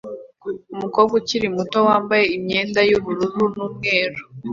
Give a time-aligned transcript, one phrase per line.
[0.73, 4.21] Umukobwa ukiri muto wambaye imyenda yubururu n'umweru